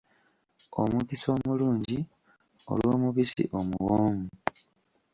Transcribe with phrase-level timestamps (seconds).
[0.81, 1.97] Omukisa omulungi
[2.71, 4.27] olw’omubisi omuwoomu.